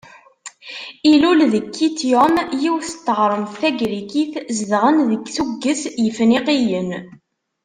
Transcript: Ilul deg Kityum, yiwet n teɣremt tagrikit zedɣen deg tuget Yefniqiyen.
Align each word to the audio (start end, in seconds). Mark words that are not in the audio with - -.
Ilul 1.11 1.39
deg 1.51 1.65
Kityum, 1.77 2.35
yiwet 2.61 2.89
n 2.97 3.01
teɣremt 3.05 3.53
tagrikit 3.61 4.33
zedɣen 4.57 4.97
deg 5.09 5.21
tuget 5.35 5.81
Yefniqiyen. 6.05 6.89